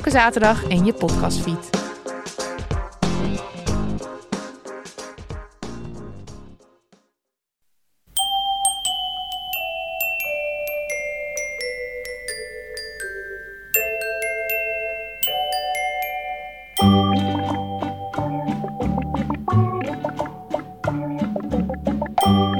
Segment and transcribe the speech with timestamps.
[0.00, 1.70] Elke zaterdag in je podcastfeed.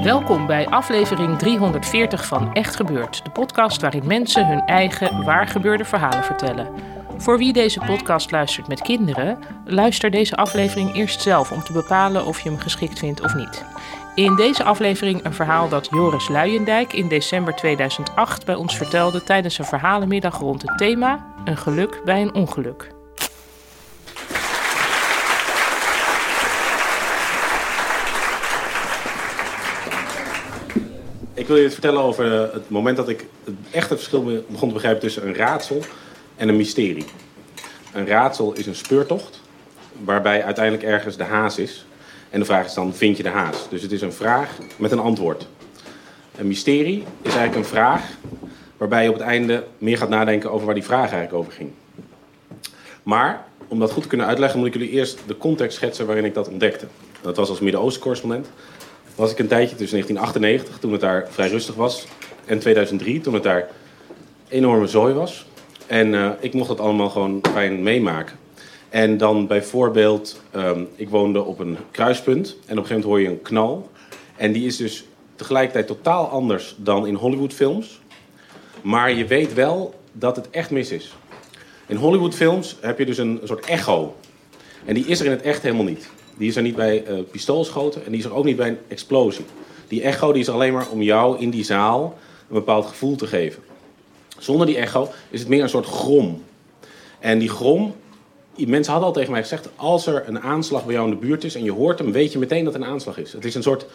[0.03, 6.23] Welkom bij aflevering 340 van Echt Gebeurd, de podcast waarin mensen hun eigen waargebeurde verhalen
[6.23, 7.00] vertellen.
[7.21, 12.25] Voor wie deze podcast luistert met kinderen, luister deze aflevering eerst zelf om te bepalen
[12.25, 13.65] of je hem geschikt vindt of niet.
[14.15, 19.57] In deze aflevering een verhaal dat Joris Luijendijk in december 2008 bij ons vertelde tijdens
[19.57, 22.87] een verhalenmiddag rond het thema Een geluk bij een ongeluk.
[31.33, 34.67] Ik wil je het vertellen over het moment dat ik het echte verschil be- begon
[34.67, 35.81] te begrijpen tussen een raadsel
[36.41, 37.05] en een mysterie.
[37.93, 39.41] Een raadsel is een speurtocht
[40.03, 41.85] waarbij uiteindelijk ergens de haas is.
[42.29, 43.69] En de vraag is dan, vind je de haas?
[43.69, 45.47] Dus het is een vraag met een antwoord.
[46.37, 48.03] Een mysterie is eigenlijk een vraag
[48.77, 51.71] waarbij je op het einde meer gaat nadenken over waar die vraag eigenlijk over ging.
[53.03, 56.25] Maar om dat goed te kunnen uitleggen moet ik jullie eerst de context schetsen waarin
[56.25, 56.87] ik dat ontdekte.
[57.21, 58.47] Dat was als Midden-Oosten correspondent
[59.15, 62.07] was ik een tijdje tussen 1998, toen het daar vrij rustig was,
[62.45, 63.69] en 2003, toen het daar
[64.47, 65.45] enorme zooi was.
[65.91, 68.37] En eh, ik mocht dat allemaal gewoon fijn meemaken.
[68.89, 73.21] En dan bijvoorbeeld, ehm, ik woonde op een kruispunt en op een gegeven moment hoor
[73.21, 73.89] je een knal.
[74.35, 78.01] En die is dus tegelijkertijd totaal anders dan in Hollywoodfilms.
[78.81, 81.13] Maar je weet wel dat het echt mis is.
[81.87, 84.15] In Hollywoodfilms heb je dus een, soort echo.
[84.85, 86.09] En die is er in het echt helemaal niet.
[86.37, 88.79] Die is er niet bij eh, pistoolschoten en die is er ook niet bij een
[88.87, 89.45] explosie.
[89.87, 93.27] Die echo die is alleen maar om jou in die zaal een bepaald gevoel te
[93.27, 93.70] geven.
[94.41, 96.43] Zonder die echo is het meer een soort grom.
[97.19, 97.95] En die grom,
[98.55, 101.43] mensen hadden al tegen mij gezegd, als er een aanslag bij jou in de buurt
[101.43, 103.33] is en je hoort hem, weet je meteen dat het een aanslag is.
[103.33, 103.85] Het is een soort,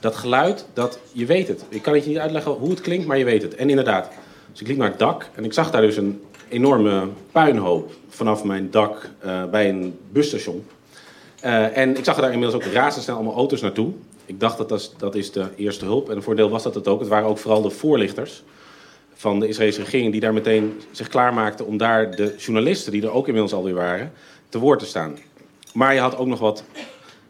[0.00, 1.64] dat geluid, dat je weet het.
[1.68, 3.54] Ik kan het je niet uitleggen hoe het klinkt, maar je weet het.
[3.54, 4.10] En inderdaad,
[4.50, 8.44] dus ik liep naar het dak en ik zag daar dus een enorme puinhoop vanaf
[8.44, 10.64] mijn dak eh, bij een busstation.
[11.40, 13.92] Eh, en ik zag er daar inmiddels ook razendsnel allemaal auto's naartoe.
[14.26, 16.10] Ik dacht dat dat is, dat is de eerste hulp.
[16.10, 17.00] En een voordeel was dat het ook.
[17.00, 18.42] Het waren ook vooral de voorlichters
[19.22, 20.12] van de Israëlische regering...
[20.12, 22.92] die daar meteen zich klaarmaakten om daar de journalisten...
[22.92, 24.12] die er ook inmiddels alweer waren,
[24.48, 25.18] te woord te staan.
[25.72, 26.64] Maar je had ook nog wat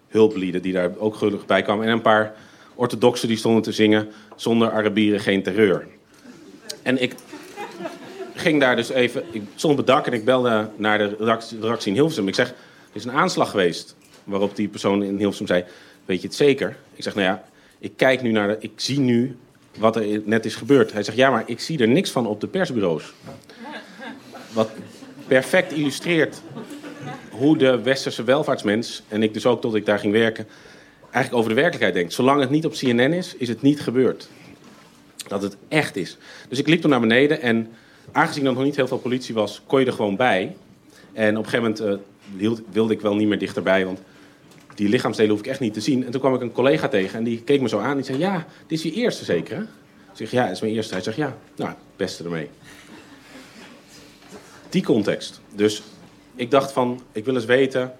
[0.08, 1.86] hulplieden die daar ook gelukkig bij kwamen.
[1.86, 2.34] En een paar
[2.74, 4.08] orthodoxen die stonden te zingen...
[4.36, 5.86] zonder Arabieren geen terreur.
[6.82, 7.14] En ik
[8.34, 9.24] ging daar dus even...
[9.30, 11.16] Ik stond op het dak en ik belde naar de
[11.60, 12.28] redactie in Hilversum.
[12.28, 12.54] Ik zeg, er
[12.92, 13.96] is een aanslag geweest.
[14.24, 15.64] Waarop die persoon in Hilversum zei,
[16.04, 16.76] weet je het zeker?
[16.94, 17.44] Ik zeg, nou ja,
[17.78, 18.56] ik kijk nu naar de...
[18.60, 19.36] Ik zie nu
[19.78, 20.92] wat er net is gebeurd.
[20.92, 23.12] Hij zegt, ja, maar ik zie er niks van op de persbureaus.
[24.52, 24.70] Wat
[25.26, 26.42] perfect illustreert
[27.30, 29.02] hoe de westerse welvaartsmens...
[29.08, 30.46] en ik dus ook tot ik daar ging werken...
[31.00, 32.12] eigenlijk over de werkelijkheid denkt.
[32.12, 34.28] Zolang het niet op CNN is, is het niet gebeurd.
[35.28, 36.16] Dat het echt is.
[36.48, 37.68] Dus ik liep toen naar beneden en
[38.12, 39.62] aangezien er nog niet heel veel politie was...
[39.66, 40.56] kon je er gewoon bij.
[41.12, 42.02] En op een gegeven moment
[42.36, 44.00] eh, wilde ik wel niet meer dichterbij, want
[44.74, 46.04] die lichaamsdelen hoef ik echt niet te zien.
[46.04, 47.96] En toen kwam ik een collega tegen en die keek me zo aan.
[47.96, 49.62] Die zei, ja, dit is je eerste zeker, hè?
[49.62, 50.94] Ik zeg, ja, het is mijn eerste.
[50.94, 52.48] Hij zegt, ja, nou, het beste ermee.
[54.68, 55.40] Die context.
[55.54, 55.82] Dus
[56.34, 57.92] ik dacht van, ik wil eens weten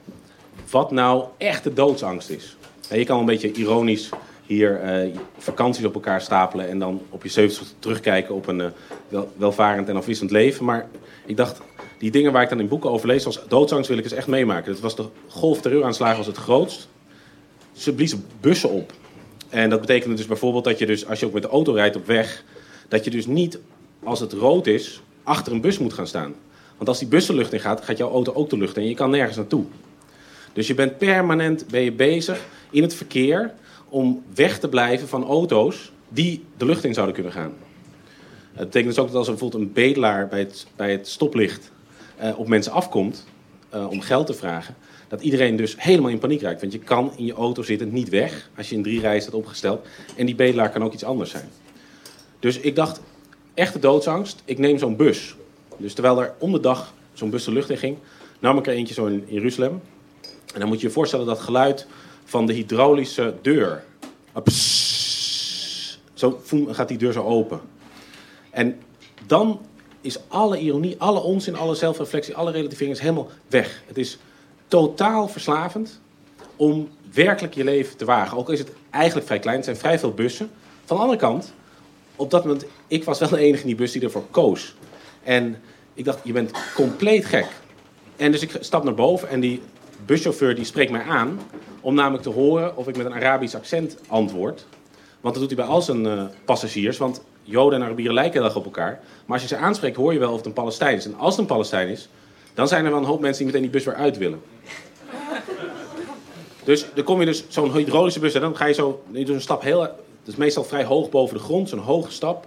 [0.71, 2.56] wat nou echt de doodsangst is.
[2.88, 4.09] En je kan een beetje ironisch
[4.47, 6.69] hier eh, vakanties op elkaar stapelen...
[6.69, 8.66] en dan op je 70 terugkijken op een eh,
[9.09, 10.65] wel, welvarend en afwisselend leven.
[10.65, 10.88] Maar
[11.27, 11.61] ik dacht,
[12.02, 14.26] die dingen waar ik dan in boeken over lees, zoals doodsangst, wil ik eens echt
[14.26, 14.72] meemaken.
[14.72, 16.88] Het was de golf terreuraanslagen was het grootst.
[17.72, 18.93] Ze bliezen bussen op.
[19.49, 21.96] En dat betekende dus bijvoorbeeld dat je dus, als je ook met de auto rijdt
[21.96, 22.44] op weg,
[22.88, 23.58] dat je dus niet,
[24.02, 26.34] als het rood is, achter een bus moet gaan staan.
[26.76, 28.82] Want als die bus de lucht in gaat, gaat jouw auto ook de lucht in
[28.82, 29.64] en je kan nergens naartoe.
[30.52, 32.40] Dus je bent permanent ben je bezig
[32.70, 33.55] in het verkeer
[33.88, 37.52] om weg te blijven van auto's die de lucht in zouden kunnen gaan.
[38.52, 41.71] Het betekent dus ook dat als er bijvoorbeeld een bedelaar bij het, bij het stoplicht
[42.22, 43.24] eh, op mensen afkomt
[43.69, 44.74] eh, om geld te vragen,
[45.08, 46.60] dat iedereen dus helemaal in paniek raakt.
[46.60, 49.34] Want je kan in je auto zitten niet weg als je in drie rijen staat
[49.34, 49.86] opgesteld.
[50.16, 51.48] En die bedelaar kan ook iets anders zijn.
[52.38, 53.00] Dus ik dacht,
[53.54, 55.36] echte doodsangst, ik neem zo'n bus.
[55.76, 57.96] Dus terwijl er om de dag zo'n bus de lucht in ging,
[58.38, 59.80] nam ik er eentje zo in Jeruzalem.
[60.54, 61.86] En dan moet je je voorstellen dat geluid
[62.24, 63.84] van de hydraulische deur.
[64.32, 65.98] Ah, pssst.
[66.14, 67.60] Zo gaat die deur zo open.
[68.50, 68.78] En
[69.26, 69.60] dan
[70.02, 73.82] is alle ironie, alle onzin, alle zelfreflectie, alle relativering is helemaal weg.
[73.87, 74.19] Het is
[74.69, 76.00] totaal verslavend
[76.56, 78.38] om werkelijk je leven te wagen.
[78.38, 80.50] Ook is het eigenlijk vrij klein, het zijn vrij veel bussen.
[80.84, 81.52] Van de andere kant,
[82.16, 84.75] op dat moment, ik was wel de enige in die bus die ervoor koos.
[85.22, 85.60] En
[85.94, 87.46] ik dacht, je bent compleet gek.
[88.16, 89.62] En dus ik stap naar boven en die
[90.06, 91.40] buschauffeur die spreekt mij aan
[91.81, 94.66] om namelijk te horen of ik met een Arabisch accent antwoord.
[95.20, 98.44] Want dat doet hij bij al zijn uh, passagiers, want Joden en Arabieren lijken heel
[98.44, 99.00] erg op elkaar.
[99.27, 101.05] Maar als je ze aanspreekt, hoor je wel of het een Palestijn is.
[101.05, 102.09] En als het een Palestijn is,
[102.55, 104.41] dan zijn er wel een hoop mensen die meteen die bus weer uit willen.
[106.65, 109.35] Dus dan kom je dus zo'n hydraulische bus en dan ga je zo, je doet
[109.35, 109.94] een stap heel, dat
[110.25, 112.47] is meestal vrij hoog boven de grond, zo'n hoge stap.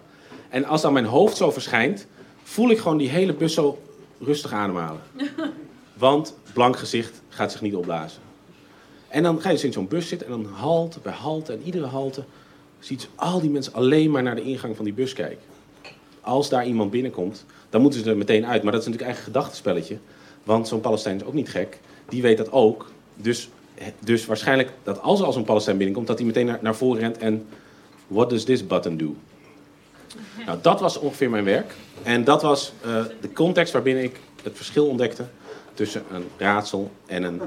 [0.49, 2.07] En als dan mijn hoofd zo verschijnt,
[2.43, 3.79] voel ik gewoon die hele bus zo
[4.19, 5.01] rustig ademhalen.
[5.93, 8.21] Want blank gezicht gaat zich niet opblazen.
[9.07, 11.61] En dan ga je dus in zo'n bus zitten en dan halte bij halte en
[11.63, 12.23] iedere halte
[12.85, 15.43] ziet al die mensen alleen maar naar de ingang van die bus kijken.
[16.21, 18.63] Als daar iemand binnenkomt, dan moeten ze er meteen uit.
[18.63, 19.97] Maar dat is natuurlijk eigen gedachtenspelletje.
[20.43, 21.79] Want zo'n Palestijn is ook niet gek.
[22.09, 22.91] Die weet dat ook.
[23.15, 23.49] Dus,
[23.99, 26.99] dus waarschijnlijk dat als er al zo'n Palestijn binnenkomt, dat hij meteen naar, naar voren
[26.99, 27.45] rent en...
[28.07, 29.15] What does this button do?
[30.45, 31.73] Nou, dat was ongeveer mijn werk.
[32.03, 35.25] En dat was uh, de context waarbinnen ik het verschil ontdekte
[35.73, 37.41] tussen een raadsel en een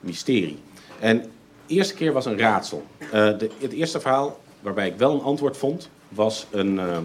[0.00, 0.58] mysterie.
[1.00, 2.84] En de eerste keer was een raadsel.
[2.98, 6.74] Uh, de, het eerste verhaal waarbij ik wel een antwoord vond, was een.
[6.74, 6.98] Uh,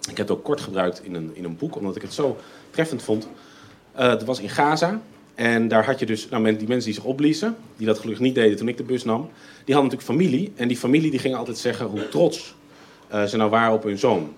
[0.00, 2.36] ik heb het ook kort gebruikt in een, in een boek, omdat ik het zo
[2.70, 3.28] treffend vond.
[3.92, 5.00] Het was in Gaza.
[5.34, 8.34] En daar had je dus nou, die mensen die zich opbliezen, die dat gelukkig niet
[8.34, 9.20] deden toen ik de bus nam,
[9.64, 10.52] die hadden natuurlijk familie.
[10.56, 12.54] En die familie die ging altijd zeggen hoe trots
[13.26, 14.32] ze nou waren op hun zoon.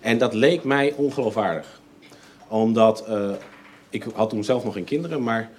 [0.00, 1.80] En dat leek mij ongeloofwaardig.
[2.48, 3.30] Omdat uh,
[3.90, 5.50] ik had toen zelf nog geen kinderen, maar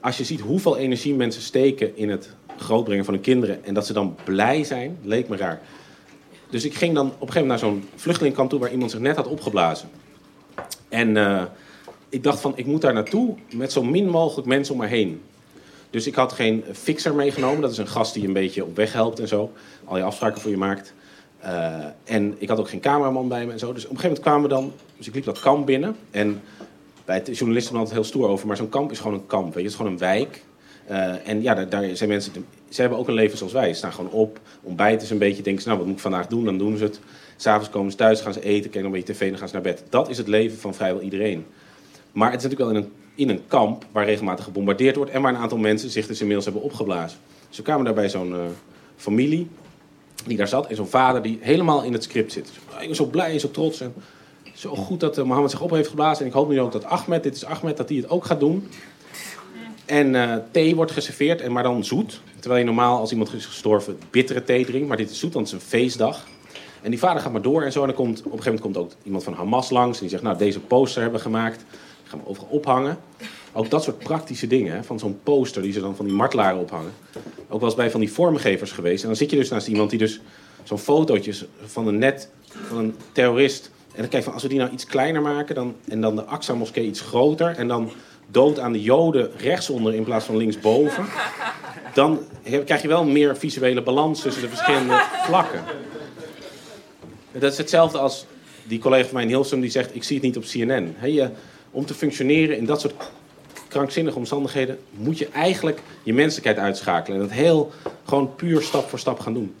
[0.00, 3.86] als je ziet hoeveel energie mensen steken in het grootbrengen van hun kinderen en dat
[3.86, 5.60] ze dan blij zijn, leek me raar.
[6.50, 9.00] Dus ik ging dan op een gegeven moment naar zo'n vluchtelingkamp toe waar iemand zich
[9.00, 9.88] net had opgeblazen.
[10.88, 11.42] En uh,
[12.08, 15.22] ik dacht van, ik moet daar naartoe met zo min mogelijk mensen om me heen.
[15.90, 17.60] Dus ik had geen fixer meegenomen.
[17.60, 19.52] Dat is een gast die een beetje op weg helpt en zo.
[19.84, 20.92] Al je afspraken voor je maakt.
[21.44, 23.72] Uh, en ik had ook geen cameraman bij me en zo.
[23.72, 24.72] Dus op een gegeven moment kwamen we dan...
[24.96, 25.96] Dus ik liep dat kamp binnen.
[26.10, 26.42] En
[27.04, 28.46] bij het journalisten altijd heel stoer over.
[28.46, 29.44] Maar zo'n kamp is gewoon een kamp.
[29.44, 29.60] Weet je?
[29.60, 30.42] Het is gewoon een wijk.
[30.90, 32.32] Uh, en ja, daar, zijn mensen...
[32.68, 33.68] Ze hebben ook een leven zoals wij.
[33.68, 35.42] Ze staan gewoon op, ontbijten ze een beetje.
[35.42, 36.44] Denken ze, nou, wat moet ik vandaag doen?
[36.44, 37.00] Dan doen ze het.
[37.36, 39.28] S'avonds komen ze thuis, gaan ze eten, kijken een beetje tv...
[39.28, 39.82] dan gaan ze naar bed.
[39.88, 41.46] Dat is het leven van vrijwel iedereen.
[42.12, 43.84] Maar het is natuurlijk wel in een, in een kamp...
[43.92, 45.10] waar regelmatig gebombardeerd wordt...
[45.10, 47.18] en waar een aantal mensen zich dus inmiddels hebben opgeblazen.
[47.48, 48.40] Dus we kwamen daar bij zo'n uh,
[48.96, 49.48] familie
[50.26, 50.66] die daar zat.
[50.66, 52.50] En zo'n vader die helemaal in het script zit.
[52.80, 53.80] Ik ben zo blij en zo trots.
[53.80, 53.94] En
[54.54, 56.20] zo goed dat uh, Mohammed zich op heeft geblazen.
[56.20, 58.40] En ik hoop nu ook dat Ahmed, dit is Ahmed, dat hij het ook gaat
[58.40, 58.68] doen.
[59.88, 62.20] En uh, thee wordt geserveerd, en maar dan zoet.
[62.40, 64.88] Terwijl je normaal als iemand is gestorven bittere thee drinkt.
[64.88, 66.26] Maar dit is zoet, want het is een feestdag.
[66.82, 67.80] En die vader gaat maar door en zo.
[67.80, 69.96] En dan komt, op een gegeven moment komt ook iemand van Hamas langs.
[69.96, 71.58] En die zegt, nou deze poster hebben we gemaakt.
[71.58, 72.98] Die gaan we overal ophangen.
[73.52, 76.60] Ook dat soort praktische dingen, hè, van zo'n poster die ze dan van die martelaren
[76.60, 76.92] ophangen.
[77.48, 79.02] Ook wel eens bij van die vormgevers geweest.
[79.02, 80.20] En dan zit je dus naast iemand die dus
[80.62, 82.30] zo'n fotootjes van een net,
[82.66, 83.70] van een terrorist.
[83.92, 86.24] En dan kijk van, als we die nou iets kleiner maken dan, en dan de
[86.24, 87.56] Aqsa-moskee iets groter.
[87.56, 87.90] En dan
[88.30, 91.04] dood aan de Joden rechtsonder in plaats van linksboven.
[91.94, 95.62] Dan krijg je wel meer visuele balans tussen de verschillende vlakken.
[97.32, 98.26] Dat is hetzelfde als
[98.66, 100.96] die collega van mij in Hilsum die zegt, ik zie het niet op CNN.
[101.70, 102.94] Om te functioneren in dat soort
[103.68, 107.20] krankzinnige omstandigheden moet je eigenlijk je menselijkheid uitschakelen.
[107.20, 107.72] En dat heel
[108.04, 109.54] gewoon puur stap voor stap gaan doen.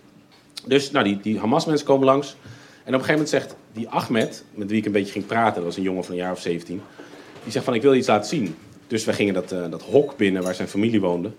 [0.66, 2.36] Dus nou, die, die Hamas-mensen komen langs.
[2.84, 5.54] En op een gegeven moment zegt die Ahmed, met wie ik een beetje ging praten,
[5.54, 6.82] dat was een jongen van een jaar of 17,
[7.42, 8.56] die zegt van ik wil iets laten zien.
[8.88, 11.30] Dus wij gingen dat, uh, dat hok binnen waar zijn familie woonde.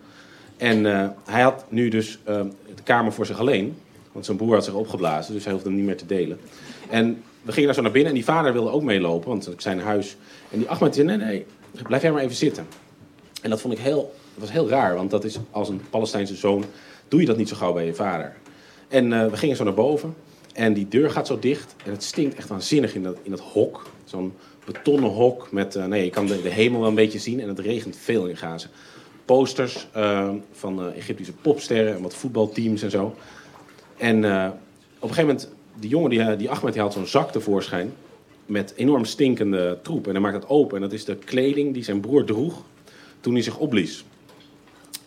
[0.57, 2.41] En uh, hij had nu dus uh,
[2.75, 3.77] de kamer voor zich alleen.
[4.11, 6.39] Want zijn broer had zich opgeblazen, dus hij hoefde hem niet meer te delen.
[6.89, 9.61] En we gingen daar zo naar binnen en die vader wilde ook meelopen, want ik
[9.61, 10.17] zijn huis.
[10.51, 11.45] En die Ahmed zei, nee, nee,
[11.87, 12.67] blijf jij maar even zitten.
[13.41, 16.65] En dat vond ik heel, was heel raar, want dat is als een Palestijnse zoon,
[17.07, 18.33] doe je dat niet zo gauw bij je vader.
[18.87, 20.15] En uh, we gingen zo naar boven
[20.53, 23.39] en die deur gaat zo dicht en het stinkt echt waanzinnig in dat, in dat
[23.39, 23.89] hok.
[24.03, 24.33] Zo'n
[24.65, 27.47] betonnen hok met, uh, nee, je kan de, de, hemel wel een beetje zien en
[27.47, 28.67] het regent veel in Gaza.
[29.25, 33.15] Posters uh, van Egyptische popsterren en wat voetbalteams en zo.
[33.97, 35.49] En op een gegeven moment,
[35.79, 37.93] die jongen, die, die Ahmed, die haalt zo'n zak tevoorschijn
[38.49, 40.05] met enorm stinkende troep.
[40.05, 40.75] En hij maakt dat open.
[40.75, 42.63] En dat is de kleding die zijn broer droeg
[43.19, 44.03] toen hij zich opblies.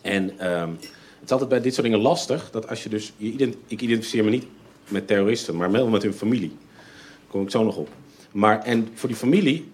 [0.01, 2.51] En uh, het is altijd bij dit soort dingen lastig.
[2.51, 3.13] Dat als je dus.
[3.17, 4.45] Je ident ik identificeer me niet
[4.87, 6.49] met terroristen, maar wel met hun familie.
[6.49, 7.89] Daar kom ik zo nog op.
[8.33, 9.71] Maar en voor die familie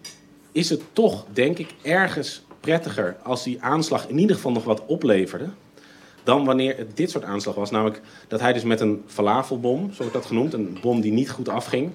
[0.51, 4.85] is het toch, denk ik, ergens prettiger als die aanslag in ieder geval nog wat
[4.85, 5.49] opleverde.
[6.23, 7.71] Dan wanneer het dit soort aanslag was.
[7.71, 11.29] Namelijk dat hij dus met een falafelbom, zo wordt dat genoemd, een bom die niet
[11.29, 11.91] goed afging,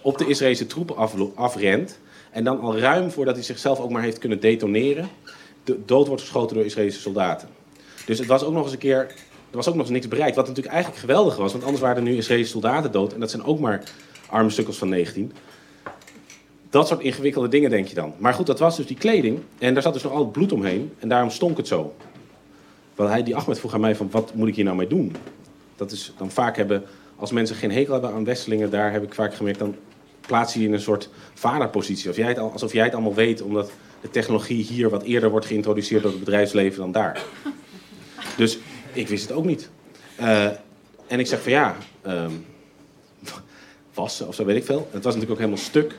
[0.00, 1.98] op de Israëlische troepen af, afrent.
[2.30, 5.08] En dan al ruim voordat hij zichzelf ook maar heeft kunnen detoneren,
[5.64, 7.48] de, dood wordt geschoten door Israëlische soldaten.
[8.06, 8.98] Dus het was ook nog eens een keer,
[9.50, 10.36] er was ook nog eens niks bereikt.
[10.36, 13.12] Wat natuurlijk eigenlijk geweldig was, want anders waren er nu Israëlische soldaten dood.
[13.12, 13.82] En dat zijn ook maar
[14.28, 15.32] arme van 19.
[16.74, 18.14] Dat soort ingewikkelde dingen denk je dan.
[18.18, 19.40] Maar goed, dat was dus die kleding.
[19.58, 20.92] En daar zat dus nog altijd bloed omheen.
[20.98, 21.94] En daarom stonk het zo.
[22.94, 25.16] Want hij, die Ahmed vroeg aan mij van, wat moet ik hier nou mee doen?
[25.76, 26.82] Dat is dan vaak hebben,
[27.16, 29.76] als mensen geen hekel hebben aan westelingen, daar heb ik vaak gemerkt, dan
[30.20, 32.08] plaats je je in een soort vaderpositie.
[32.08, 35.46] Alsof jij, het, alsof jij het allemaal weet, omdat de technologie hier wat eerder wordt
[35.46, 37.22] geïntroduceerd door het bedrijfsleven dan daar.
[38.36, 38.58] Dus
[38.92, 39.70] ik wist het ook niet.
[40.20, 40.44] Uh,
[41.06, 41.76] en ik zeg van ja,
[42.06, 42.46] um,
[43.94, 44.88] wassen of zo weet ik veel.
[44.90, 45.94] Het was natuurlijk ook helemaal stuk.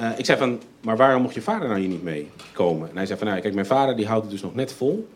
[0.00, 2.90] Uh, ik zei van, maar waarom mocht je vader nou hier niet mee komen?
[2.90, 5.08] En hij zei van, nou kijk, mijn vader die houdt het dus nog net vol.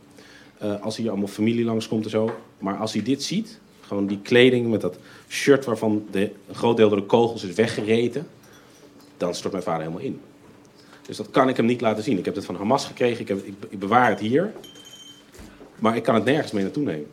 [0.63, 2.35] Uh, als hier allemaal familie langskomt en zo.
[2.59, 6.77] Maar als hij dit ziet, gewoon die kleding met dat shirt waarvan de, een groot
[6.77, 8.29] deel door de kogels is weggereten,
[9.17, 10.21] dan stort mijn vader helemaal in.
[11.07, 12.19] Dus dat kan ik hem niet laten zien.
[12.19, 14.53] Ik heb het van Hamas gekregen, ik, heb, ik, ik bewaar het hier.
[15.79, 17.07] Maar ik kan het nergens mee naartoe nemen.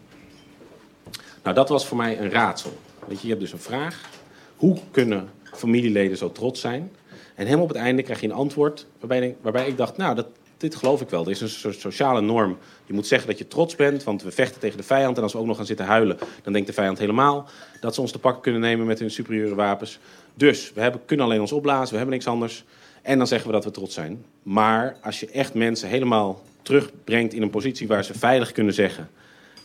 [1.44, 2.78] Nou, dat was voor mij een raadsel.
[3.08, 4.10] Weet je, je hebt dus een vraag.
[4.56, 6.92] Hoe kunnen familieleden zo trots zijn?
[7.38, 10.28] En helemaal op het einde krijg je een antwoord waarbij, waarbij ik dacht, nou, dat,
[10.58, 11.24] dit geloof ik wel.
[11.24, 12.58] Er is een soort sociale norm.
[12.86, 15.18] Je moet zeggen dat je trots bent, want we vechten tegen de vijand.
[15.18, 17.50] En als we ook nog gaan zitten huilen, dan denkt de vijand helemaal
[17.82, 20.00] dat ze ons te pakken kunnen nemen met hun superieure wapens.
[20.34, 22.66] Dus we hebben, kunnen alleen ons opblazen, we hebben niks anders.
[23.02, 24.26] En dan zeggen we dat we trots zijn.
[24.44, 29.10] Maar als je echt mensen helemaal terugbrengt in een positie waar ze veilig kunnen zeggen: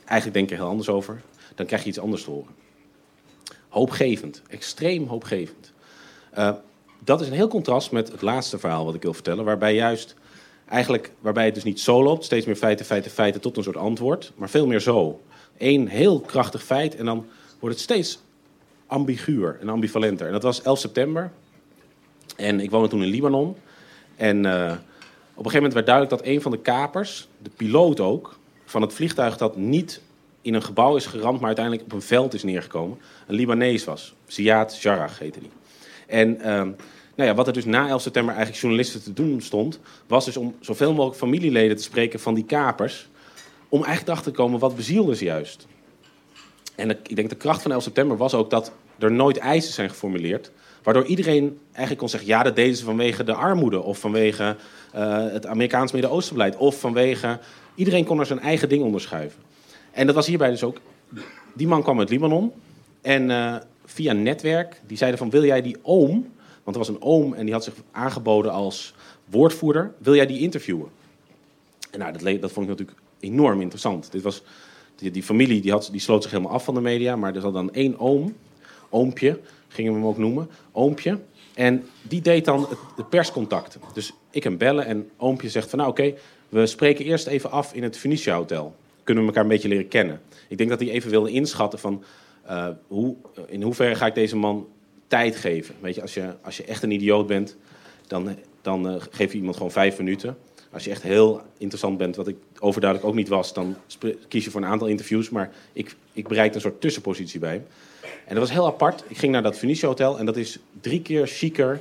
[0.05, 1.23] eigenlijk denk je heel anders over,
[1.55, 2.55] dan krijg je iets anders te horen.
[3.69, 5.73] Hoopgevend, extreem hoopgevend.
[6.39, 6.53] Uh,
[7.05, 10.15] dat is een heel contrast met het laatste verhaal wat ik wil vertellen, waarbij juist
[10.69, 13.77] eigenlijk, waarbij het dus niet zo loopt, steeds meer feiten, feiten, feiten tot een soort
[13.77, 15.21] antwoord, maar veel meer zo.
[15.59, 17.27] Eén heel krachtig feit en dan
[17.59, 18.19] wordt het steeds
[18.87, 20.27] ambiguur en ambivalenter.
[20.27, 21.33] En dat was 11 september.
[22.37, 23.57] En ik woonde toen in Libanon.
[24.17, 24.53] En uh,
[25.35, 28.83] op een gegeven moment werd duidelijk dat een van de kapers, de piloot ook, van
[28.83, 30.01] het vliegtuig dat niet
[30.41, 34.15] in een gebouw is geramd, maar uiteindelijk op een veld is neergekomen, een Libanees was.
[34.27, 35.51] Ziad Jarrah heette die.
[36.13, 39.81] En uh, nou ja, wat er dus na 11 september eigenlijk journalisten te doen stond,
[40.07, 43.09] was dus om zoveel mogelijk familieleden te spreken van die kapers,
[43.69, 45.67] om eigenlijk erachter te komen wat bezielde ze juist.
[46.75, 49.89] En ik denk de kracht van 11 september was ook dat er nooit eisen zijn
[49.89, 50.51] geformuleerd,
[50.83, 54.57] waardoor iedereen eigenlijk kon zeggen, ja, dat deden ze vanwege de armoede of vanwege
[54.95, 57.39] uh, het Amerikaans Midden-Oostenbeleid of vanwege...
[57.75, 59.43] Iedereen kon er zijn eigen ding onderschuiven.
[59.91, 60.81] En dat was hierbij dus ook...
[61.55, 62.53] Die man kwam uit Libanon
[63.01, 67.03] en uh, via netwerk, die zeiden van, wil jij die oom want er was een
[67.03, 69.93] oom en die had zich aangeboden als woordvoerder.
[69.99, 70.89] Wil jij die interviewen?
[71.91, 74.13] En nou, dat, dat vond ik natuurlijk enorm interessant.
[74.13, 74.43] Dit was,
[74.95, 77.17] die, familie die, had, die sloot zich helemaal af van de media.
[77.17, 78.37] Maar er zat dan één oom,
[78.89, 81.19] oompje, gingen we hem ook noemen, oompje.
[81.55, 83.81] En die deed dan de perscontacten.
[83.95, 86.15] Dus ik hem bellen en oompje zegt van nou oké,
[86.49, 88.77] we spreken eerst even af in het Phoenicia Hotel.
[89.05, 90.21] Kunnen we elkaar een beetje leren kennen.
[90.49, 92.05] Ik denk dat hij even wilde inschatten van
[92.51, 94.69] uh, hoe, in hoeverre ga ik deze man
[95.07, 95.75] tijd geven.
[95.81, 97.57] Weet je, als je, als je echt een idioot bent,
[98.07, 100.37] dan, dan uh, geef je iemand gewoon vijf minuten.
[100.73, 103.77] Als je echt heel interessant bent, wat ik overduidelijk ook niet was, dan
[104.29, 105.31] kies je voor een aantal interviews.
[105.31, 107.63] Maar ik, ik bereikte een soort tussenpositie bij.
[108.01, 109.05] En dat was heel apart.
[109.09, 111.81] Ik ging naar dat Phoenicia Hotel en dat is drie keer chiquer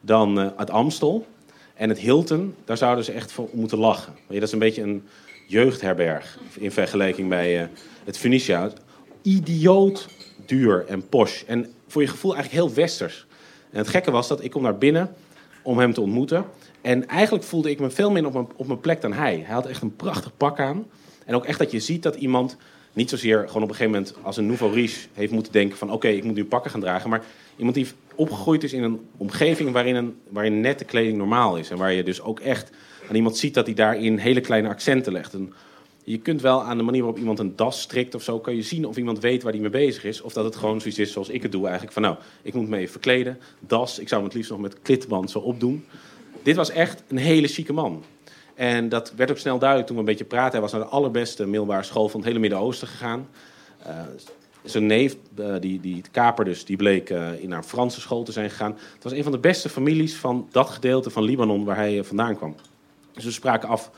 [0.00, 1.26] dan het Amstel.
[1.74, 4.12] En het Hilton, daar zouden ze echt voor moeten lachen.
[4.28, 5.04] Je, dat is een beetje een
[5.46, 7.66] jeugdherberg in vergelijking bij uh,
[8.04, 8.70] het Phoenicia.
[9.22, 10.08] Idioot
[10.46, 11.42] duur en posh.
[11.46, 13.26] En voor je gevoel eigenlijk heel westers.
[13.70, 15.14] En het gekke was dat ik kom naar binnen
[15.62, 16.44] om hem te ontmoeten.
[16.80, 19.42] En eigenlijk voelde ik me veel meer op mijn, op mijn plek dan hij.
[19.44, 20.86] Hij had echt een prachtig pak aan.
[21.26, 22.56] En ook echt dat je ziet dat iemand
[22.92, 25.90] niet zozeer gewoon op een gegeven moment als een nouveau riche heeft moeten denken van
[25.90, 27.10] oké, ik moet nu pakken gaan dragen.
[27.10, 27.24] Maar
[27.56, 31.70] iemand die opgegroeid is in een omgeving waarin, een, waarin nette kleding normaal is.
[31.70, 32.70] En waar je dus ook echt
[33.08, 35.32] aan iemand ziet dat hij daarin hele kleine accenten legt.
[35.32, 35.52] Een
[36.04, 38.62] je kunt wel aan de manier waarop iemand een das strikt of zo, kan je
[38.62, 40.20] zien of iemand weet waar hij mee bezig is.
[40.20, 41.92] Of dat het gewoon zoiets is zoals ik het doe eigenlijk.
[41.92, 44.82] Van nou, ik moet me even verkleden, das, ik zou hem het liefst nog met
[44.82, 45.84] klitband zo opdoen.
[46.42, 48.04] Dit was echt een hele chique man.
[48.54, 50.52] En dat werd ook snel duidelijk toen we een beetje praten.
[50.52, 53.28] Hij was naar de allerbeste middelbare school van het hele Midden-Oosten gegaan.
[53.86, 54.00] Uh,
[54.64, 58.22] zijn neef, uh, die, die kaper dus, die bleek uh, in naar een Franse school
[58.22, 58.72] te zijn gegaan.
[58.94, 62.36] Het was een van de beste families van dat gedeelte van Libanon waar hij vandaan
[62.36, 62.54] kwam.
[63.12, 63.90] Dus we spraken af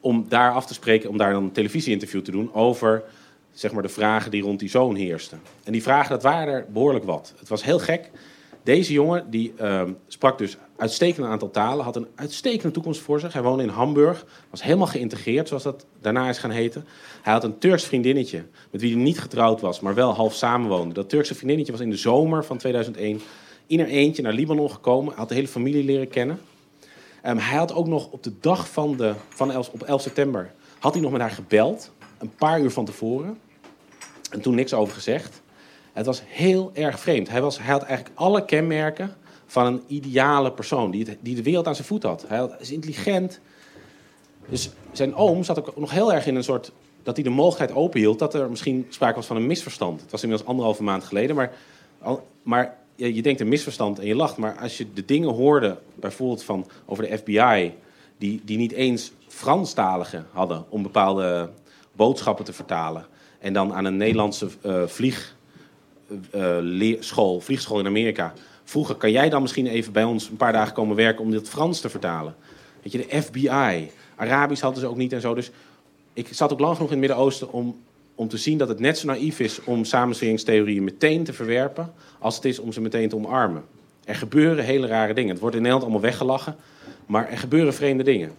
[0.00, 3.04] om daar af te spreken, om daar dan een televisieinterview te doen over
[3.52, 5.40] zeg maar, de vragen die rond die zoon heersten.
[5.64, 7.34] En die vragen, dat waren er behoorlijk wat.
[7.38, 8.10] Het was heel gek.
[8.62, 13.20] Deze jongen die ehm, sprak dus uitstekend een aantal talen, had een uitstekende toekomst voor
[13.20, 13.32] zich.
[13.32, 16.84] Hij woonde in Hamburg, was helemaal geïntegreerd, zoals dat daarna is gaan heten.
[17.22, 20.94] Hij had een Turks vriendinnetje, met wie hij niet getrouwd was, maar wel half samenwoonde.
[20.94, 23.20] Dat Turkse vriendinnetje was in de zomer van 2001
[23.66, 26.40] in er eentje naar Libanon gekomen, had de hele familie leren kennen.
[27.22, 30.92] Ehm, hij had ook nog op de dag van, de, van op 11 september, had
[30.92, 33.38] hij nog met haar gebeld, een paar uur van tevoren.
[34.30, 35.42] En toen niks over gezegd.
[35.92, 37.28] Het was heel erg vreemd.
[37.28, 41.66] Hij, was, hij had eigenlijk alle kenmerken van een ideale persoon die, die de wereld
[41.66, 42.24] aan zijn voet had.
[42.28, 43.40] Hij is intelligent.
[44.48, 46.72] Dus zijn oom zat ook nog heel erg in een soort.
[47.02, 50.00] dat hij de mogelijkheid openhield dat er misschien sprake was van een misverstand.
[50.00, 51.52] Het was inmiddels anderhalve maand geleden, maar,
[52.42, 54.36] maar je denkt een misverstand en je lacht.
[54.36, 57.74] Maar als je de dingen hoorde, bijvoorbeeld van, over de FBI,
[58.18, 61.50] die, die niet eens Franstaligen hadden om bepaalde
[61.92, 63.06] boodschappen te vertalen.
[63.38, 65.36] En dan aan een Nederlandse uh, vlieg
[66.34, 68.32] uh, school, vliegschool in Amerika
[68.64, 71.48] vroegen: kan jij dan misschien even bij ons een paar dagen komen werken om dit
[71.48, 72.34] Frans te vertalen?
[72.82, 73.90] Weet je, de FBI.
[74.16, 75.34] Arabisch hadden ze ook niet en zo.
[75.34, 75.50] Dus
[76.12, 77.76] ik zat ook lang genoeg in het Midden-Oosten om,
[78.14, 82.36] om te zien dat het net zo naïef is om samensweringstheorieën meteen te verwerpen, als
[82.36, 83.64] het is om ze meteen te omarmen.
[84.08, 85.30] Er gebeuren hele rare dingen.
[85.30, 86.56] Het wordt in Nederland allemaal weggelachen,
[87.06, 88.32] maar er gebeuren vreemde dingen.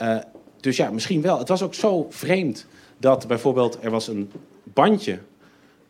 [0.00, 0.18] Uh,
[0.60, 1.38] dus ja, misschien wel.
[1.38, 2.66] Het was ook zo vreemd
[2.98, 4.30] dat bijvoorbeeld er was een
[4.62, 5.18] bandje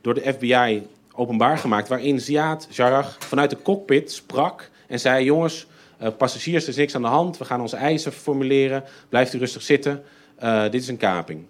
[0.01, 1.89] door de FBI openbaar gemaakt.
[1.89, 5.67] waarin Ziad Jarrah vanuit de cockpit sprak en zei: Jongens,
[6.03, 7.39] uh, passagiers, er is niks aan de hand.
[7.39, 8.85] We gaan onze eisen formuleren.
[9.09, 10.03] Blijft u rustig zitten.
[10.43, 11.45] Uh, dit is een kaping.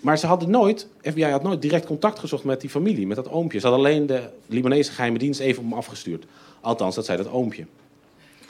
[0.00, 3.30] Maar ze hadden nooit, FBI had nooit direct contact gezocht met die familie, met dat
[3.30, 3.58] oompje.
[3.58, 6.24] Ze hadden alleen de Libanese geheime dienst even om afgestuurd.
[6.60, 7.66] Althans, dat zei dat oompje.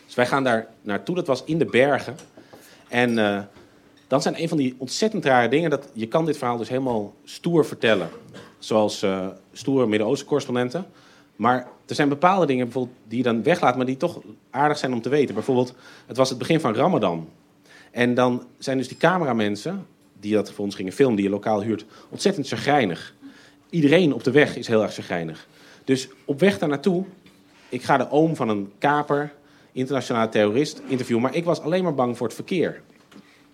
[0.06, 1.14] Dus wij gaan daar naartoe.
[1.14, 2.16] Dat was in de bergen.
[2.88, 3.38] En uh,
[4.06, 5.70] dan zijn een van die ontzettend rare dingen.
[5.70, 8.08] Dat je kan dit verhaal dus helemaal stoer vertellen
[8.58, 10.86] zoals uh, stoere Midden-Oosten correspondenten.
[11.36, 14.92] Maar er zijn bepaalde dingen bijvoorbeeld die je dan weglaat, maar die toch aardig zijn
[14.92, 15.34] om te weten.
[15.34, 15.74] Bijvoorbeeld,
[16.06, 17.28] het was het begin van Ramadan.
[17.90, 19.86] En dan zijn dus die cameramensen,
[20.20, 23.14] die dat voor ons gingen filmen, die je lokaal huurt, ontzettend chagrijnig.
[23.70, 25.46] Iedereen op de weg is heel erg chagrijnig.
[25.84, 27.04] Dus op weg daar naartoe,
[27.68, 29.32] ik ga de oom van een kaper,
[29.72, 31.22] internationale terrorist, interviewen.
[31.22, 32.82] Maar ik was alleen maar bang voor het verkeer.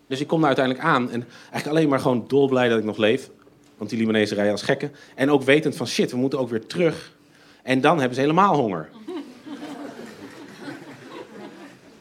[0.06, 2.96] Dus ik kom daar uiteindelijk aan en eigenlijk alleen maar gewoon dolblij dat ik nog
[2.96, 3.30] leef.
[3.76, 4.92] Want die Libanezen rijden als gekken.
[5.14, 7.16] En ook wetend van shit, we moeten ook weer terug.
[7.62, 8.88] En dan hebben ze helemaal honger.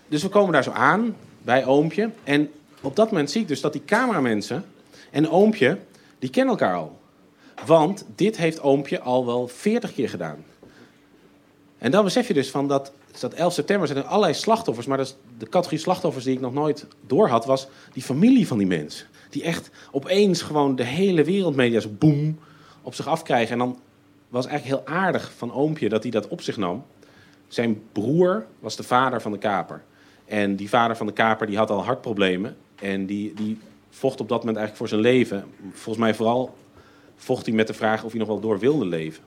[0.08, 2.10] dus we komen daar zo aan, bij Oompje.
[2.24, 2.50] En
[2.82, 4.66] op dat moment zie ik dus dat die cameramensen
[5.12, 5.78] en Oompje,
[6.20, 7.00] die kennen elkaar al.
[7.66, 10.44] Want dit heeft Oompje al wel 40 keer gedaan.
[11.78, 14.88] En dan besef je dus van dat, dat 11 september zijn er allerlei slachtoffers.
[14.88, 14.98] Maar
[15.38, 19.08] de categorie slachtoffers die ik nog nooit door had, was die familie van die mensen.
[19.30, 22.40] Die echt opeens gewoon de hele wereldmedia zo boem
[22.82, 23.52] op zich afkrijgen.
[23.52, 23.80] En dan
[24.30, 26.86] was eigenlijk heel aardig van Oompje dat hij dat op zich nam.
[27.48, 29.84] Zijn broer was de vader van de kaper.
[30.26, 32.58] En die vader van de kaper die had al hartproblemen.
[32.82, 33.58] En die, die
[33.90, 35.46] vocht op dat moment eigenlijk voor zijn leven.
[35.72, 36.58] Volgens mij vooral
[37.16, 39.24] vocht hij met de vraag of hij nog wel door wilde leven.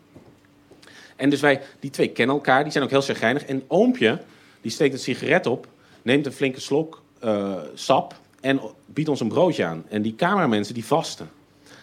[1.16, 3.44] En dus wij, die twee kennen elkaar, die zijn ook heel chagrijnig.
[3.44, 4.20] En Oompje,
[4.60, 5.66] die steekt een sigaret op,
[6.02, 9.84] neemt een flinke slok uh, sap en biedt ons een broodje aan.
[9.88, 11.30] En die cameramensen die vasten.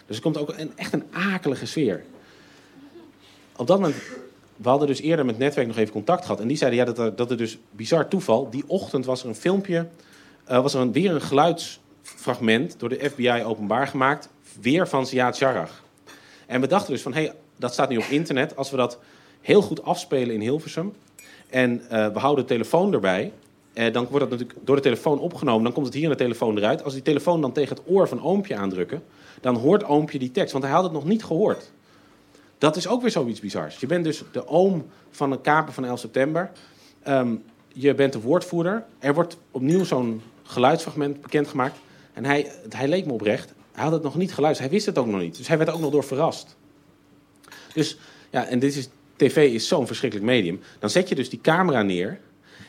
[0.06, 2.04] Dus er komt ook een, echt een akelige sfeer.
[3.56, 4.02] Op dat moment,
[4.56, 6.40] we hadden dus eerder met netwerk nog even contact gehad.
[6.40, 8.50] En die zeiden ja, dat, er, dat er dus bizar toeval.
[8.50, 9.88] Die ochtend was er een filmpje,
[10.60, 14.28] was er een, weer een geluidsfragment door de FBI openbaar gemaakt.
[14.60, 15.68] Weer van Ziad Jarrah.
[16.46, 18.56] En we dachten dus van, hé, hey, dat staat nu op internet.
[18.56, 18.98] Als we dat
[19.40, 20.92] heel goed afspelen in Hilversum.
[21.50, 23.32] En uh, we houden de telefoon erbij.
[23.72, 25.62] Eh, dan wordt dat natuurlijk door de telefoon opgenomen.
[25.64, 26.84] Dan komt het hier in de telefoon eruit.
[26.84, 29.02] Als die telefoon dan tegen het oor van Oompje aandrukken,
[29.40, 30.52] dan hoort Oompje die tekst.
[30.52, 31.70] Want hij had het nog niet gehoord.
[32.58, 33.80] Dat is ook weer zoiets bizars.
[33.80, 36.50] Je bent dus de oom van een kaper van 11 september.
[37.08, 38.84] Um, je bent de woordvoerder.
[38.98, 41.78] Er wordt opnieuw zo'n geluidsfragment bekendgemaakt.
[42.12, 43.52] En hij, hij leek me oprecht.
[43.72, 44.68] Hij had het nog niet geluisterd.
[44.68, 45.36] Hij wist het ook nog niet.
[45.36, 46.56] Dus hij werd ook nog door verrast.
[47.74, 47.98] Dus
[48.30, 50.60] ja, en dit is, tv is zo'n verschrikkelijk medium.
[50.78, 52.20] Dan zet je dus die camera neer.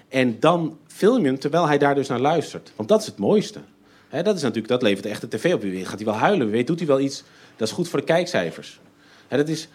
[0.10, 2.72] En dan film je hem terwijl hij daar dus naar luistert.
[2.76, 3.60] Want dat is het mooiste.
[4.10, 5.64] dat is natuurlijk, dat levert echt de tv op.
[5.64, 6.50] Gaat hij wel huilen?
[6.50, 7.24] Weet, doet hij wel iets?
[7.56, 8.80] Dat is goed voor de kijkcijfers.
[9.28, 9.68] dat is,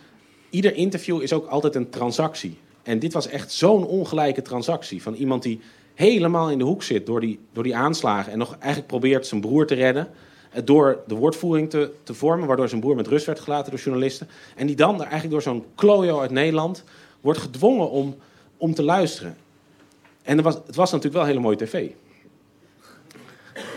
[0.51, 2.59] ieder interview is ook altijd een transactie.
[2.83, 5.03] En dit was echt zo'n ongelijke transactie.
[5.03, 5.61] Van iemand die
[5.99, 8.33] helemaal in de hoek zit door die, door die aanslagen.
[8.33, 10.09] En nog eigenlijk probeert zijn broer te redden.
[10.51, 12.47] Eh, door de woordvoering te, te vormen.
[12.47, 14.29] Waardoor zijn broer met rust werd gelaten door journalisten.
[14.57, 16.85] En die dan eigenlijk door zo'n klojo uit Nederland
[17.21, 18.17] wordt gedwongen om,
[18.57, 19.37] om te luisteren.
[20.23, 21.91] En was, het was natuurlijk wel hele mooie tv.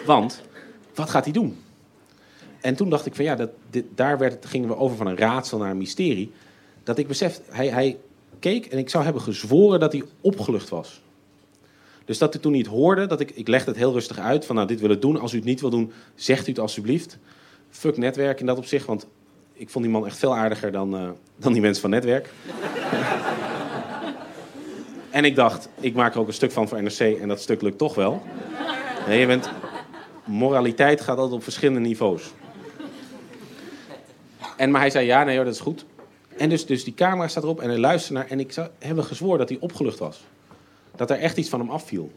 [0.06, 0.42] Want,
[0.96, 1.60] wat gaat hij doen?
[2.60, 5.18] En toen dacht ik van ja, dat, dit, daar werd, gingen we over van een
[5.18, 6.32] raadsel naar een mysterie.
[6.84, 7.98] Dat ik besef, hij, hij
[8.40, 11.02] keek en ik zou hebben gezworen dat hij opgelucht was.
[12.12, 14.46] Dus dat hij toen niet hoorde, dat ik, ik legde het heel rustig uit.
[14.46, 15.20] Van nou, dit wil ik doen.
[15.20, 17.18] Als u het niet wil doen, zegt u het alsjeblieft.
[17.70, 19.08] Fuck netwerk in dat opzicht, want
[19.54, 22.30] ik vond die man echt veel aardiger dan, uh, dan die mensen van netwerk.
[25.10, 27.62] en ik dacht, ik maak er ook een stuk van voor NRC en dat stuk
[27.62, 28.22] lukt toch wel.
[29.08, 29.50] Nee, je bent,
[30.26, 32.32] moraliteit gaat altijd op verschillende niveaus.
[34.58, 35.86] En, maar hij zei, ja, nee dat is goed.
[36.38, 38.28] En dus, dus die camera staat erop en hij luistert naar...
[38.30, 40.22] en ik zou hebben gezworen dat hij opgelucht was.
[41.02, 42.12] Dat er echt iets van hem afviel.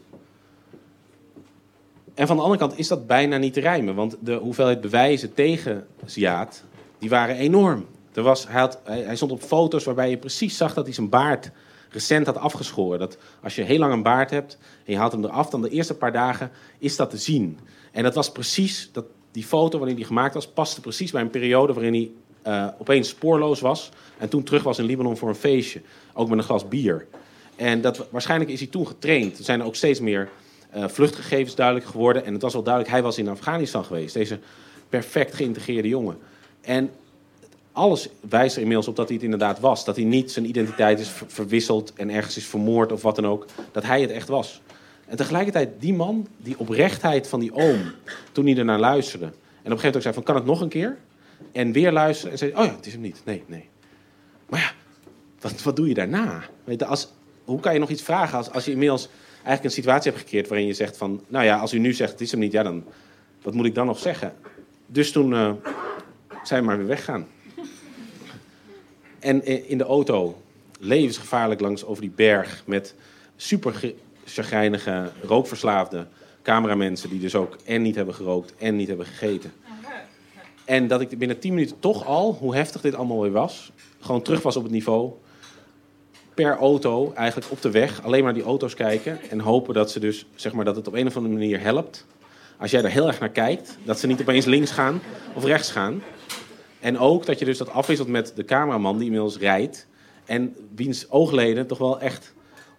[2.13, 3.95] En van de andere kant is dat bijna niet te rijmen.
[3.95, 6.63] Want de hoeveelheid bewijzen tegen Ziaad,
[6.99, 7.85] die waren enorm.
[8.13, 11.09] Er was, hij, had, hij, stond op foto's waarbij je precies zag dat hij zijn
[11.09, 11.51] baard
[11.89, 12.99] recent had afgeschoren.
[12.99, 15.69] Dat als je heel lang een baard hebt en je haalt hem eraf, dan de
[15.69, 17.59] eerste paar dagen is dat te zien.
[17.91, 21.29] En dat was precies, dat, die foto waarin die gemaakt was, paste precies bij een
[21.29, 22.11] periode waarin hij
[22.53, 23.89] uh, opeens spoorloos was.
[24.17, 25.81] En toen terug was in Libanon voor een feestje.
[26.13, 27.07] Ook met een glas bier.
[27.55, 29.37] En dat, waarschijnlijk is hij toen getraind.
[29.37, 30.29] Er zijn ook steeds meer
[30.75, 32.25] uh, vluchtgegevens duidelijk geworden.
[32.25, 34.13] En het was wel duidelijk, hij was in Afghanistan geweest.
[34.13, 34.39] Deze
[34.89, 36.17] perfect geïntegreerde jongen.
[36.61, 36.89] En
[37.71, 39.85] alles wijst er inmiddels op dat hij het inderdaad was.
[39.85, 43.45] Dat hij niet zijn identiteit is verwisseld en ergens is vermoord of wat dan ook.
[43.71, 44.61] Dat hij het echt was.
[45.07, 47.81] En tegelijkertijd, die man, die oprechtheid van die oom,
[48.31, 49.25] toen hij ernaar luisterde.
[49.25, 49.35] En op
[49.71, 50.97] een gegeven moment ook zei van, kan het nog een keer?
[51.51, 53.21] En weer luisteren en zei, oh ja, het is hem niet.
[53.25, 53.69] Nee, nee.
[54.49, 54.71] Maar ja,
[55.39, 56.43] wat, wat doe je daarna?
[56.63, 57.07] Weet als,
[57.45, 60.47] hoe kan je nog iets vragen als, als je inmiddels eigenlijk een situatie hebt gecreëerd
[60.47, 62.63] waarin je zegt van, nou ja, als u nu zegt het is hem niet, ja
[62.63, 62.83] dan,
[63.41, 64.33] wat moet ik dan nog zeggen?
[64.85, 65.51] Dus toen uh,
[66.43, 67.27] zijn we maar weer weggaan.
[69.19, 70.41] En in de auto,
[70.79, 72.95] levensgevaarlijk langs over die berg met
[73.35, 73.93] super
[74.25, 76.07] chagrijnige, rookverslaafde
[76.41, 79.51] cameramensen die dus ook en niet hebben gerookt en niet hebben gegeten.
[80.65, 84.21] En dat ik binnen 10 minuten toch al, hoe heftig dit allemaal weer was, gewoon
[84.21, 85.11] terug was op het niveau.
[86.35, 89.99] Per auto, eigenlijk op de weg, alleen maar die auto's kijken en hopen dat, ze
[89.99, 92.05] dus, zeg maar, dat het op een of andere manier helpt.
[92.57, 95.01] Als jij er heel erg naar kijkt, dat ze niet opeens links gaan
[95.33, 96.03] of rechts gaan.
[96.79, 99.87] En ook dat je dus dat afwisselt met de cameraman die inmiddels rijdt.
[100.25, 102.33] En wiens oogleden toch wel echt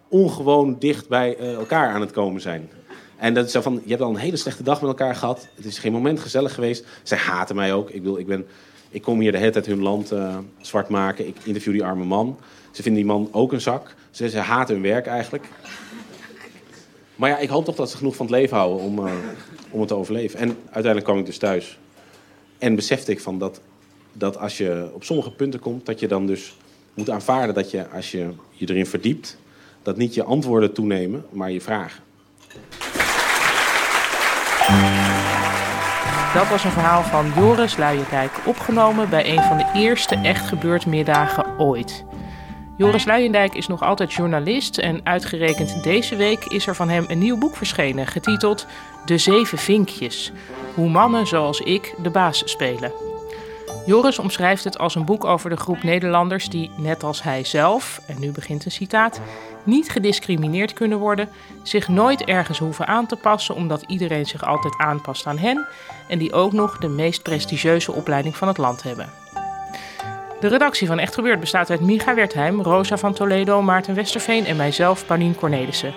[0.07, 2.69] ongewoon dicht bij eh, elkaar aan het komen zijn.
[3.17, 5.47] En dat is zo van, je hebt al een hele slechte dag met elkaar gehad.
[5.55, 6.85] Het is geen moment gezellig geweest.
[7.03, 7.89] Zij haten mij ook.
[7.89, 8.45] Ik, bedoel, ik, ben,
[8.89, 11.27] ik kom hier de hele tijd hun land uh, zwart maken.
[11.27, 12.39] Ik interview die arme man.
[12.77, 13.95] Ze vinden die man ook een zak.
[14.11, 15.45] Ze, ze haten hun werk eigenlijk.
[17.15, 19.11] Maar ja, ik hoop toch dat ze genoeg van het leven houden om, uh,
[19.69, 20.39] om het te overleven.
[20.39, 21.79] En uiteindelijk kwam ik dus thuis.
[22.57, 23.61] En besefte ik van dat,
[24.13, 26.55] dat als je op sommige punten komt, dat je dan dus
[26.93, 29.37] moet aanvaarden dat je, als je je erin verdiept,
[29.81, 32.03] dat niet je antwoorden toenemen, maar je vragen.
[36.33, 40.85] Dat was een verhaal van Joris Luijendijk, opgenomen bij een van de eerste echt gebeurd
[40.85, 42.05] middagen ooit.
[42.77, 47.17] Joris Luijendijk is nog altijd journalist en uitgerekend deze week is er van hem een
[47.17, 48.65] nieuw boek verschenen, getiteld
[49.05, 50.31] De Zeven Vinkjes.
[50.73, 52.91] Hoe mannen zoals ik de baas spelen.
[53.85, 58.01] Joris omschrijft het als een boek over de groep Nederlanders die, net als hij zelf,
[58.07, 59.21] en nu begint een citaat,
[59.63, 61.29] niet gediscrimineerd kunnen worden,
[61.63, 65.67] zich nooit ergens hoeven aan te passen omdat iedereen zich altijd aanpast aan hen
[66.07, 69.09] en die ook nog de meest prestigieuze opleiding van het land hebben.
[70.39, 74.55] De redactie van Echt Gebeurd bestaat uit Micha Wertheim, Rosa van Toledo, Maarten Westerveen en
[74.55, 75.93] mijzelf, Paulien Cornelissen.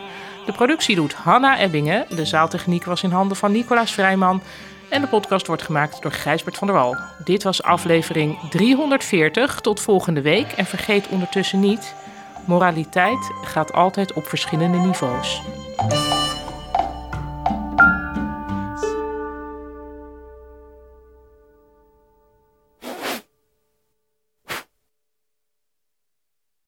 [0.46, 4.42] De productie doet Hanna Ebbingen, de zaaltechniek was in handen van Nicolaas Vrijman
[4.88, 6.96] en de podcast wordt gemaakt door Gijsbert van der Wal.
[7.24, 9.60] Dit was aflevering 340.
[9.60, 11.94] Tot volgende week en vergeet ondertussen niet:
[12.44, 15.42] moraliteit gaat altijd op verschillende niveaus.